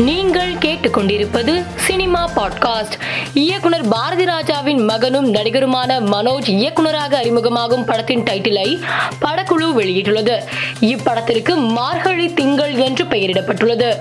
[0.00, 2.92] நீங்கள் கேட்டுக்கொண்டிருப்பது cinema podcast.
[3.34, 8.80] இயக்குனர் பாரதி ராஜாவின் மகனும் நடிகருமான மனோஜ் இயக்குனராக அறிமுகமாகும் படத்தின் டைட்டிலை
[9.20, 10.38] படக்குழு வெளியிட்டுள்ளது.
[10.80, 13.92] இப்படத்திற்கு மார்கழி திங்கள் என்று பெயரிடப்பட்டுள்ளது.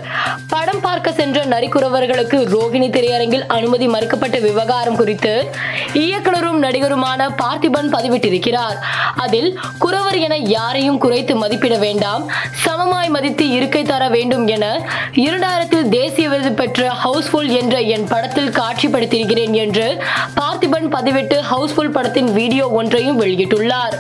[0.47, 5.49] படம் பார்க்க சென்ற நரிக்குறவர்களுக்கு ரோகிணி திரையரங்கில் அனுமதி மறுக்கப்பட்ட விவகாரம் குறித்து
[5.93, 8.75] இயக்குனரும் நடிகருமான பார்த்திபன் பதிவிட்டிருக்கிறார்.
[9.15, 12.31] அதில் குறவர் என யாரையும் குறைத்து மதிப்பிட வேண்டாம்
[12.65, 19.51] சமமாய் மதித்து இருக்கை தர வேண்டும் என இரண்டாயிரத்தில் தேசிய விருது பெற்ற ஹவுஸ்ஃபுல் என்ற என் படத்தில் காட்சிப்படுத்தியிருக்கிறேன்
[19.51, 20.03] என்று
[20.35, 23.95] பார்த்திபன் பதிவிட்டு ஹவுஸ்ஃபுல் படத்தின் வீடியோ ஒன்றையும் வெளியிட்டுள்ளார்.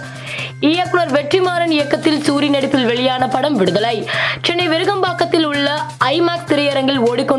[0.59, 4.07] இயக்குனர் வெற்றிமாறன் இயக்கத்தில் சூரி நடிப்பில் வெளியான படம் விடுதலை.
[4.41, 6.52] சென்னை விருகம்பாக்கத்தில் உள்ள ஐமேக்ஸ்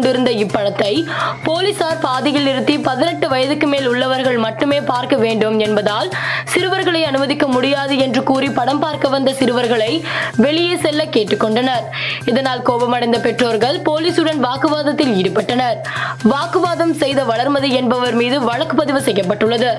[0.04, 0.92] கொண்டிருந்த ஓடிக்கொண்டிருந்த இப்படத்தை
[1.46, 6.08] போலீசார் பாதியில் நிறுத்தி பதினெட்டு வயதுக்கு மேல் உள்ளவர்கள் மட்டுமே பார்க்க வேண்டும் என்பதால்
[6.52, 9.92] சிறுவர்களை அனுமதிக்க முடியாது என்று கூறி படம் பார்க்க வந்த சிறுவர்களை
[10.44, 11.86] வெளியே செல்ல கேட்டுக்கொண்டனர்.
[12.30, 15.78] இதனால் கோபமடைந்த பெற்றோர்கள் போலீசுடன் வாக்குவாதத்தில் ஈடுபட்டனர்.
[16.32, 19.72] வாக்குவாதம் செய்த வளர்மதி என்பவர் மீது வழக்கு பதிவு செய்யப்பட்டுள்ளது.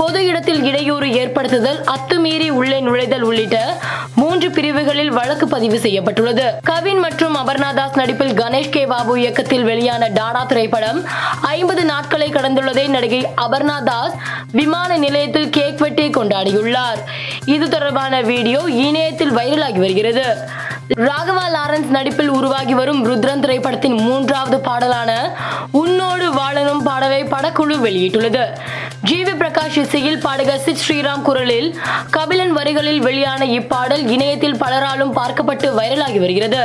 [0.00, 3.58] பொது இடத்தில் இடையூறு ஏற்படுத்துதல் அத்துமீறி உள்ளே நுழைதல் உள்ளிட்ட
[4.20, 6.46] மூன்று பிரிவுகளில் வழக்கு பதிவு செய்யப்பட்டுள்ளது.
[6.70, 8.82] கவின் மற்றும் அபர்ணாதாஸ் நடிப்பில் கணேஷ் கே.
[8.92, 11.00] பாபு இயக்கத்தில் வெளியான டாடா திரைப்படம்
[11.40, 14.16] ஐம்பது நாட்களை கடந்துள்ளதை நடிகை அபர்ணா தாஸ்
[14.52, 17.00] விமான நிலையத்தில் கேக் வெட்டி கொண்டாடியுள்ளார்.
[17.44, 20.26] இது தொடர்பான வீடியோ இணையத்தில் வைரலாகி வருகிறது.
[20.98, 25.10] ராகவா லாரன்ஸ் நடிப்பில் உருவாகி வரும் ருத்ரன் திரைப்படத்தின் மூன்றாவது பாடலான
[25.70, 28.44] உன்னோடு வாழனும் பாடலை படக்குழு வெளியிட்டுள்ளது.
[29.10, 31.78] ஜிவி பிரகாஷ் இசையில் பாடகர் சித் ஸ்ரீராம் குரலில்
[32.10, 36.62] கபிலன் வரிகளில் வெளியான இப்பாடல் இணையத்தில் பலராலும் பார்க்கப்பட்டு வைரலாகி வருகிறது.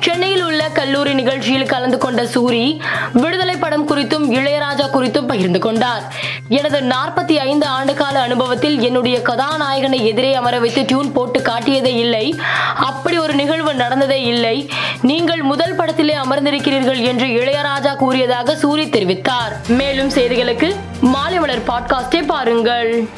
[0.00, 2.80] சென்னையில் உள்ள கல்லூரி நிகழ்ச்சியில் கலந்து கொண்ட சூரி
[3.12, 6.02] விடுதலை படம் குறித்தும் இளையராஜா குறித்தும் பகிர்ந்து கொண்டார்.
[6.48, 12.40] எனது நாற்பத்தி ஐந்து ஆண்டுகால அனுபவத்தில் என்னுடைய கதாநாயகனை எதிரே அமர வைத்து டியூன் போட்டு காட்டியதே இல்லை.
[12.76, 14.70] அப்படி ஒரு நிகழ்வு நடந்ததே இல்லை.
[15.02, 19.54] நீங்கள் முதல் படத்திலே அமர்ந்திருக்கிறீர்கள் என்று இளையராஜா கூறியதாக சூரி தெரிவித்தார்.
[19.68, 23.08] மேலும் செய்திகளுக்கு மாலை மலர் பாட்காஸ்டை பாருங்கள்.